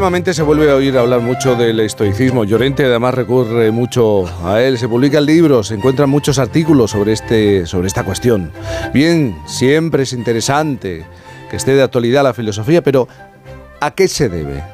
[0.00, 2.44] Últimamente se vuelve a oír hablar mucho del estoicismo.
[2.44, 4.78] Llorente además recurre mucho a él.
[4.78, 8.50] Se publican libros, se encuentran muchos artículos sobre, este, sobre esta cuestión.
[8.94, 11.04] Bien, siempre es interesante
[11.50, 13.08] que esté de actualidad la filosofía, pero
[13.82, 14.64] ¿a qué se debe?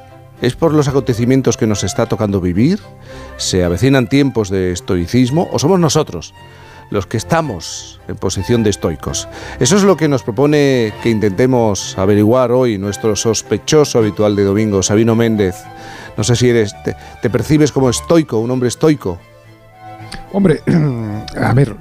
[0.40, 2.78] ¿Es por los acontecimientos que nos está tocando vivir?
[3.36, 5.48] ¿Se avecinan tiempos de estoicismo?
[5.50, 6.34] ¿O somos nosotros
[6.90, 9.28] los que estamos en posición de estoicos.
[9.58, 14.82] Eso es lo que nos propone que intentemos averiguar hoy nuestro sospechoso habitual de domingo,
[14.82, 15.56] Sabino Méndez.
[16.16, 19.18] No sé si eres, te, percibes como estoico, un hombre estoico.
[20.32, 20.62] Hombre,
[21.36, 21.76] a ver,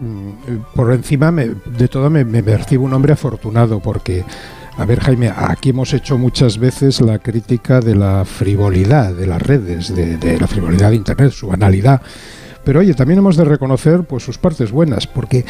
[0.76, 4.24] por encima de todo me, percibo un hombre afortunado porque
[4.78, 9.42] a ver, Jaime, aquí hemos hecho muchas veces la crítica de la frivolidad de las
[9.42, 12.02] redes, de, de, la frivolidad de Internet, su banalidad.
[12.66, 15.46] Pero oye, también hemos de reconocer pues sus partes buenas, porque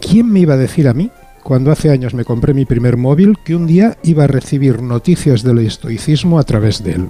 [0.00, 1.10] ¿quién me iba a decir a mí,
[1.42, 5.42] cuando hace años me compré mi primer móvil, que un día iba a recibir noticias
[5.42, 7.08] del estoicismo a través de él?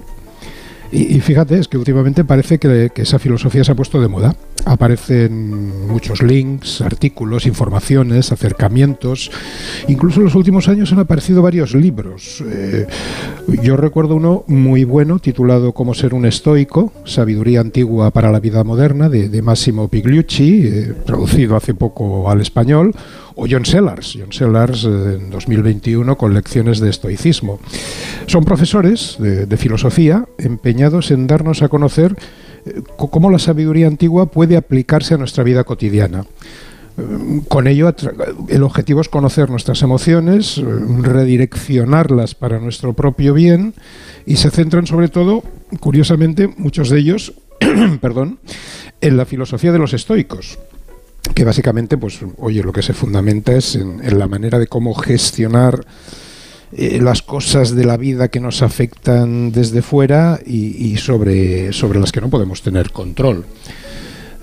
[0.91, 4.35] Y, fíjate, es que últimamente parece que, esa filosofía se ha puesto de moda.
[4.65, 9.31] Aparecen muchos links, artículos, informaciones, acercamientos.
[9.87, 12.43] Incluso en los últimos años han aparecido varios libros.
[12.47, 12.87] Eh,
[13.61, 18.63] yo recuerdo uno muy bueno titulado Cómo ser un estoico, Sabiduría antigua para la vida
[18.63, 22.93] moderna, de, Massimo Pigliucci, eh, traducido hace poco al español
[23.35, 27.59] o John Sellars, John Sellars eh, en 2021 con lecciones de estoicismo.
[28.27, 32.15] Son profesores de, filosofía empeñados en darnos a conocer
[32.97, 36.25] cómo la sabiduría antigua puede aplicarse a nuestra vida cotidiana.
[36.97, 37.93] Eh, con ello,
[38.47, 40.61] el objetivo es conocer nuestras emociones,
[41.01, 43.73] redireccionarlas para nuestro propio bien
[44.25, 45.43] y se centran sobre todo,
[45.79, 47.33] curiosamente, muchos de ellos,
[48.01, 48.39] perdón,
[49.01, 50.57] en la filosofía de los estoicos
[51.33, 55.85] que básicamente, pues, oye, lo que se fundamenta es en, la manera de cómo gestionar
[56.77, 62.11] eh, las cosas de la vida que nos afectan desde fuera y, sobre, sobre las
[62.11, 63.45] que no podemos tener control.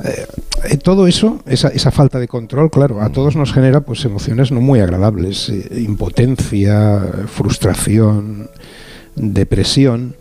[0.03, 4.51] Eh, todo eso, esa, esa, falta de control, claro, a todos nos genera pues emociones
[4.51, 8.49] no muy agradables, eh, impotencia, frustración,
[9.15, 10.17] depresión,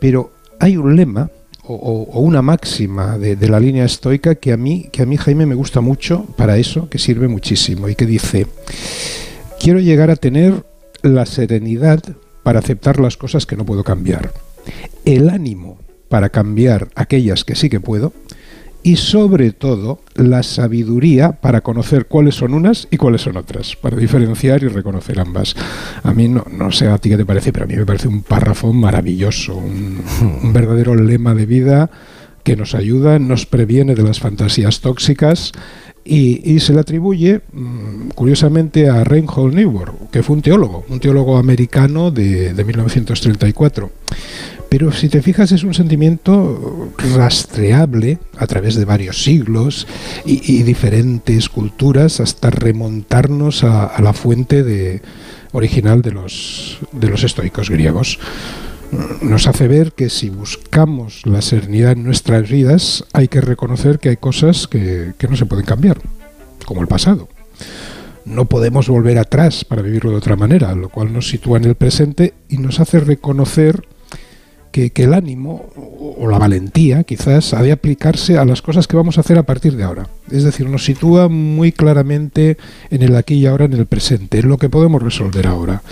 [0.00, 1.30] pero hay un lema
[1.66, 5.54] o, una máxima de, la línea estoica que a mí, que a mí Jaime me
[5.54, 8.46] gusta mucho para eso, que sirve muchísimo y que dice,
[9.60, 10.64] quiero llegar a tener
[11.04, 12.02] la serenidad
[12.42, 14.32] para aceptar las cosas que no puedo cambiar,
[15.04, 15.78] el ánimo
[16.08, 18.12] para cambiar aquellas que sí que puedo
[18.82, 23.96] y sobre todo la sabiduría para conocer cuáles son unas y cuáles son otras, para
[23.96, 25.56] diferenciar y reconocer ambas.
[26.02, 28.08] A mí no, no sé a ti qué te parece, pero a mí me parece
[28.08, 30.02] un párrafo maravilloso, un,
[30.52, 31.90] verdadero lema de vida
[32.42, 35.52] que nos ayuda, nos previene de las fantasías tóxicas
[36.04, 41.38] y, se le atribuye, mm, curiosamente, a Reinhold Niebuhr, que fue un teólogo, un teólogo
[41.38, 43.90] americano de, de 1934.
[44.74, 49.86] Pero si te fijas es un sentimiento rastreable a través de varios siglos
[50.24, 55.00] y, diferentes culturas hasta remontarnos a, la fuente de,
[55.52, 58.18] original de los, de los estoicos griegos.
[59.22, 64.10] Nos hace ver que si buscamos la serenidad en nuestras vidas hay que reconocer que
[64.10, 65.98] hay cosas que, que no se pueden cambiar,
[66.66, 67.28] como el pasado
[68.24, 71.74] no podemos volver atrás para vivirlo de otra manera, lo cual nos sitúa en el
[71.74, 73.86] presente y nos hace reconocer
[74.72, 79.16] que, el ánimo o, la valentía quizás ha de aplicarse a las cosas que vamos
[79.16, 80.08] a hacer a partir de ahora.
[80.30, 82.56] Es decir, nos sitúa muy claramente
[82.90, 85.82] en el aquí y ahora, en el presente, en lo que podemos resolver ahora.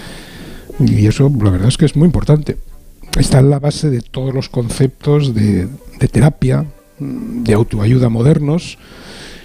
[0.80, 2.56] Y eso la verdad es que es muy importante.
[3.18, 5.68] Está en la base de todos los conceptos de,
[6.10, 6.64] terapia,
[6.98, 8.78] de autoayuda modernos,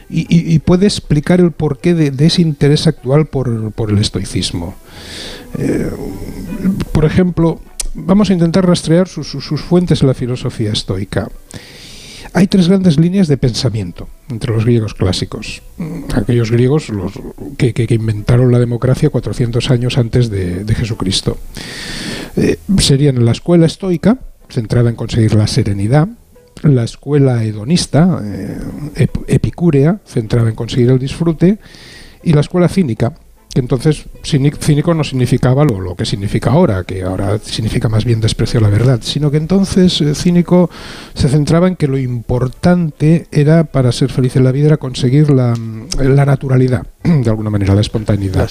[0.09, 3.49] y, puede explicar el porqué de, ese interés actual por,
[3.89, 4.75] el estoicismo.
[5.57, 5.91] Eh,
[6.93, 7.59] por ejemplo,
[7.93, 9.27] vamos a intentar rastrear sus,
[9.61, 11.29] fuentes en la filosofía estoica.
[12.33, 15.61] Hay tres grandes líneas de pensamiento entre los griegos clásicos.
[16.13, 16.91] Aquellos griegos
[17.57, 21.37] que, inventaron la democracia 400 años antes de, Jesucristo.
[22.37, 24.17] Eh, serían la escuela estoica,
[24.47, 26.07] centrada en conseguir la serenidad,
[26.61, 31.57] la escuela hedonista, eh, epicúrea, centrada en conseguir el disfrute,
[32.23, 33.13] y la escuela cínica,
[33.53, 38.21] que entonces cínico no significaba lo, lo, que significa ahora, que ahora significa más bien
[38.21, 40.69] desprecio a la verdad, sino que entonces eh, cínico
[41.15, 45.31] se centraba en que lo importante era para ser feliz en la vida era conseguir
[45.31, 45.55] la,
[45.99, 48.49] la naturalidad, de alguna manera, la espontaneidad.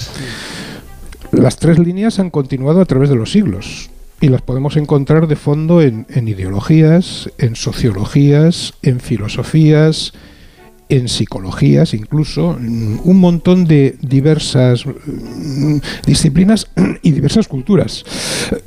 [1.31, 3.89] Las tres líneas han continuado a través de los siglos
[4.19, 10.13] y las podemos encontrar de fondo en, en ideologías, en sociologías, en filosofías,
[10.89, 16.69] en psicologías, incluso un montón de diversas mm, disciplinas
[17.01, 18.03] y diversas culturas.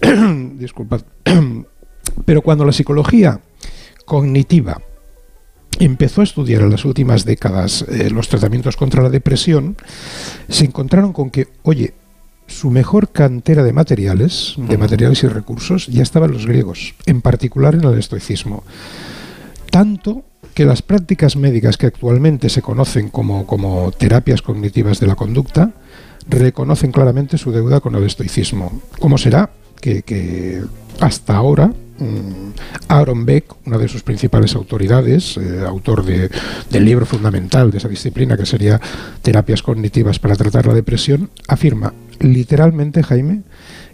[0.54, 1.02] Disculpad.
[2.24, 3.40] Pero cuando la psicología
[4.04, 4.80] cognitiva
[5.78, 9.76] empezó a estudiar en las últimas décadas eh, los tratamientos contra la depresión,
[10.48, 11.94] se encontraron con que, oye,
[12.50, 17.74] su mejor cantera de materiales, de materiales y recursos, ya estaban los griegos, en particular
[17.74, 18.64] en el estoicismo.
[19.70, 20.24] Tanto
[20.54, 25.72] que las prácticas médicas que actualmente se conocen como, como terapias cognitivas de la conducta
[26.28, 28.82] reconocen claramente su deuda con el estoicismo.
[28.98, 29.50] ¿Cómo será
[29.80, 30.62] que, que
[30.98, 32.50] hasta ahora mm,
[32.88, 36.30] Aaron Beck, una de sus principales autoridades, eh, autor de,
[36.68, 38.80] del libro fundamental de esa disciplina que sería
[39.22, 43.42] Terapias Cognitivas para tratar la depresión, afirma literalmente, Jaime,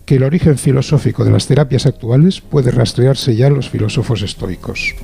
[0.05, 4.95] que el origen filosófico de las terapias actuales puede rastrearse ya en los filósofos estoicos.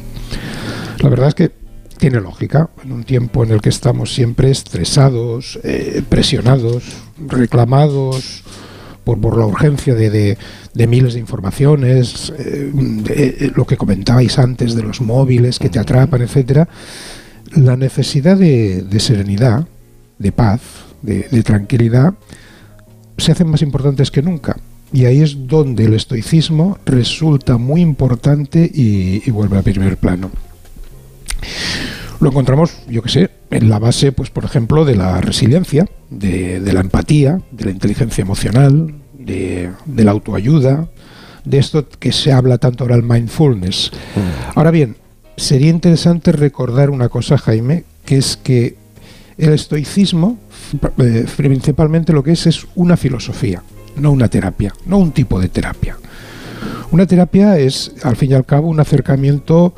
[1.00, 1.50] La verdad es que
[1.98, 6.84] tiene lógica, en un tiempo en el que estamos siempre estresados, eh, presionados,
[7.28, 8.42] reclamados
[9.04, 10.36] por, por la urgencia de,
[10.74, 12.72] de, miles de informaciones, eh,
[13.08, 16.68] eh, lo que comentabais antes de los móviles que te atrapan, etcétera,
[17.54, 19.66] la necesidad de, serenidad,
[20.18, 20.60] de paz,
[21.02, 22.14] de tranquilidad,
[23.22, 24.56] se hacen más importantes que nunca.
[24.92, 30.30] Y ahí es donde el estoicismo resulta muy importante y, vuelve a primer plano.
[32.20, 36.60] Lo encontramos, yo que sé, en la base, pues por ejemplo, de la resiliencia, de,
[36.72, 40.88] la empatía, de la inteligencia emocional, de, la autoayuda,
[41.44, 43.90] de esto que se habla tanto ahora el mindfulness.
[44.14, 44.58] Mm.
[44.58, 44.96] Ahora bien,
[45.36, 48.76] sería interesante recordar una cosa, Jaime, que es que
[49.38, 50.38] el estoicismo
[50.98, 53.62] eh, principalmente lo que es es una filosofía,
[53.96, 55.96] no una terapia, no un tipo de terapia.
[56.90, 59.74] Una terapia es, al fin y al cabo, un acercamiento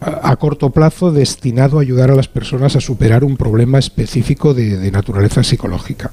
[0.00, 4.90] a, corto plazo destinado a ayudar a las personas a superar un problema específico de,
[4.90, 6.10] naturaleza psicológica.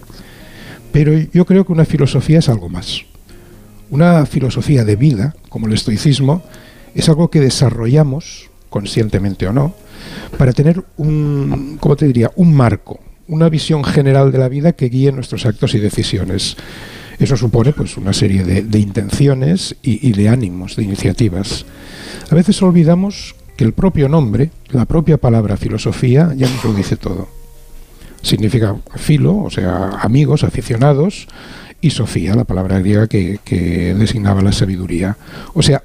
[0.91, 3.01] Pero yo creo que una filosofía es algo más.
[3.89, 6.43] Una filosofía de vida, como el estoicismo,
[6.95, 9.75] es algo que desarrollamos, conscientemente o no,
[10.37, 14.89] para tener un, ¿cómo te diría?, un marco, una visión general de la vida que
[14.89, 16.57] guíe nuestros actos y decisiones.
[17.19, 21.65] Eso supone pues una serie de, intenciones y, de ánimos, de iniciativas.
[22.29, 26.97] A veces olvidamos que el propio nombre, la propia palabra filosofía, ya nos lo dice
[26.97, 27.29] todo.
[28.21, 31.27] Significa filo, o sea, amigos, aficionados,
[31.81, 35.17] y Sofía, la palabra griega que, que designaba la sabiduría.
[35.53, 35.83] O sea,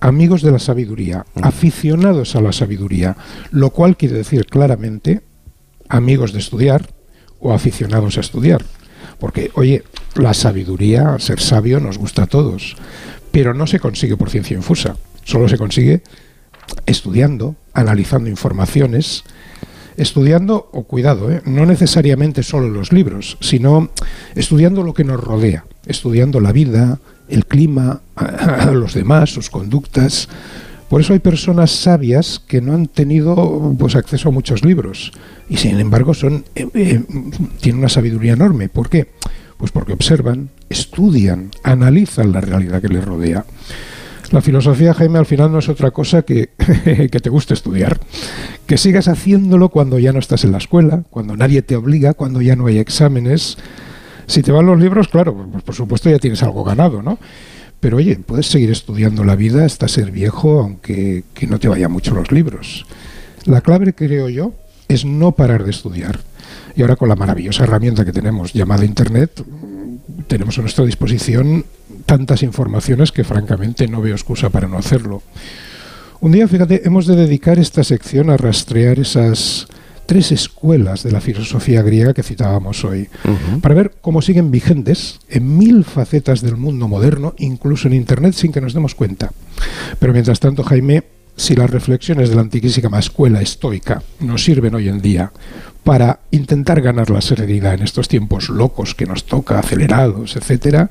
[0.00, 3.16] amigos de la sabiduría, aficionados a la sabiduría,
[3.50, 5.20] lo cual quiere decir claramente
[5.88, 6.88] amigos de estudiar
[7.38, 8.64] o aficionados a estudiar.
[9.18, 12.76] Porque, oye, la sabiduría, ser sabio, nos gusta a todos,
[13.30, 16.02] pero no se consigue por ciencia infusa, solo se consigue
[16.86, 19.24] estudiando, analizando informaciones,
[19.96, 21.42] estudiando, o cuidado, ¿eh?
[21.44, 23.90] no necesariamente solo los libros, sino
[24.34, 27.00] estudiando lo que nos rodea, estudiando la vida,
[27.30, 30.28] el clima, a los demás, sus conductas,
[30.90, 35.12] por eso hay personas sabias que no han tenido pues acceso a muchos libros
[35.48, 37.04] y sin embargo son eh, eh,
[37.60, 38.68] tienen una sabiduría enorme.
[38.68, 39.06] ¿Por qué?
[39.56, 43.44] Pues porque observan, estudian, analizan la realidad que les rodea.
[44.32, 46.50] La filosofía, Jaime, al final no es otra cosa que
[46.84, 48.00] que te guste estudiar,
[48.66, 52.40] que sigas haciéndolo cuando ya no estás en la escuela, cuando nadie te obliga, cuando
[52.40, 53.58] ya no hay exámenes.
[54.30, 57.18] Si te van los libros, claro, pues por supuesto ya tienes algo ganado, ¿no?
[57.80, 61.90] Pero oye, puedes seguir estudiando la vida hasta ser viejo, aunque que no te vayan
[61.90, 62.86] mucho los libros.
[63.44, 64.52] La clave, creo yo,
[64.86, 66.20] es no parar de estudiar.
[66.76, 69.44] Y ahora con la maravillosa herramienta que tenemos llamada Internet,
[70.28, 71.64] tenemos a nuestra disposición
[72.06, 75.24] tantas informaciones que francamente no veo excusa para no hacerlo.
[76.20, 79.66] Un día, fíjate, hemos de dedicar esta sección a rastrear esas
[80.10, 83.08] tres escuelas de la filosofía griega que citábamos hoy,
[83.60, 88.50] para ver cómo siguen vigentes en mil facetas del mundo moderno, incluso en Internet, sin
[88.50, 89.30] que nos demos cuenta.
[90.00, 91.04] Pero mientras tanto, Jaime,
[91.36, 95.30] si las reflexiones de la antiquísima escuela estoica nos sirven hoy en día
[95.84, 100.90] para intentar ganar la serenidad en estos tiempos locos que nos toca, acelerados, etcétera,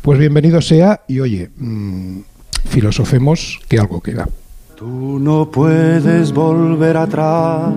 [0.00, 2.20] pues bienvenido sea y oye, mmm,
[2.68, 4.28] filosofemos que algo queda.
[4.76, 7.74] Tú no puedes volver atrás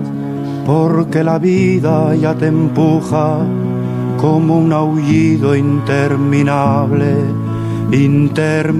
[0.68, 3.38] porque la vida ya te empuja
[4.20, 7.14] como un aullido interminable,
[7.90, 8.74] interminable.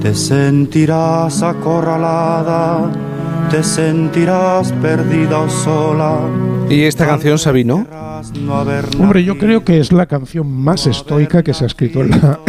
[0.00, 2.90] Te sentirás acorralada,
[3.52, 6.20] te sentirás perdida o sola.
[6.70, 7.86] ¿Y esta canción, Sabino?
[8.98, 12.00] Hombre, yo creo que es la canción más estoica que se ha escrito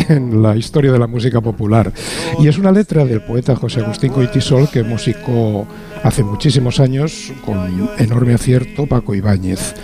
[0.07, 1.91] en la, historia de la música popular.
[2.39, 5.67] Y es una letra del poeta José Agustín Coitisol que musicó
[6.03, 9.75] hace muchísimos años con enorme acierto Paco Ibáñez.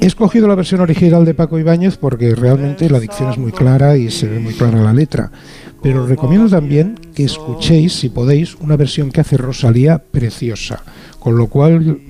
[0.00, 3.96] He escogido la versión original de Paco Ibáñez porque realmente la dicción es muy clara
[3.96, 5.32] y se ve muy clara la letra.
[5.86, 10.82] Pero recomiendo también que escuchéis, si podéis, una versión que hace Rosalía preciosa,
[11.20, 12.00] con lo cual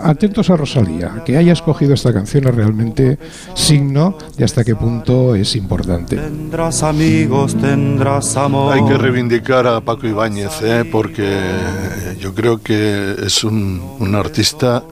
[0.00, 3.18] atentos a Rosalía, que haya escogido esta canción es realmente
[3.54, 6.14] signo de hasta qué punto es importante.
[6.14, 8.72] Tendrás amigos, tendrás amor.
[8.72, 10.88] Hay que reivindicar a Paco Ibáñez, ¿eh?
[10.88, 11.40] porque
[12.20, 14.84] yo creo que es un, un artista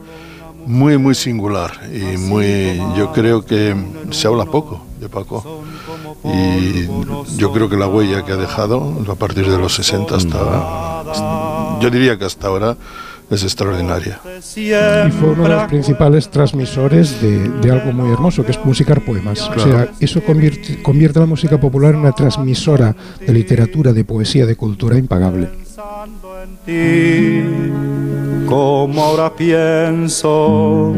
[0.65, 3.75] muy, muy singular y muy, yo creo que
[4.11, 5.63] se habla poco de Paco.
[6.23, 6.87] Y
[7.37, 11.89] yo creo que la huella que ha dejado a partir de los 60 hasta, yo
[11.89, 12.77] diría que hasta ahora,
[13.29, 14.19] es extraordinaria.
[14.25, 19.03] Y fue uno de los principales transmisores de, de algo muy hermoso, que es musicar
[19.03, 19.49] poemas.
[19.49, 24.45] O sea, eso convierte, convierte la música popular en una transmisora de literatura, de poesía,
[24.45, 25.62] de cultura impagable.
[28.47, 30.93] Como ahora pienso,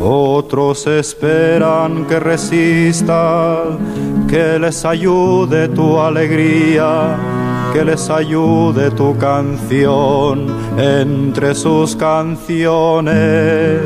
[0.00, 3.64] otros esperan que resista,
[4.28, 7.16] que les ayude tu alegría
[7.72, 13.80] que les ayude tu canción entre sus canciones